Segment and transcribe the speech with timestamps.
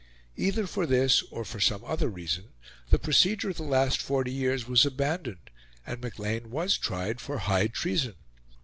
[0.35, 2.45] Either for this or for some other reason
[2.89, 5.51] the procedure of the last forty years was abandoned,
[5.85, 8.15] and Maclean was tried for high treason.